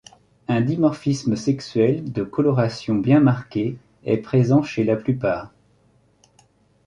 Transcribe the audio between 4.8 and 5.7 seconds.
la plupart.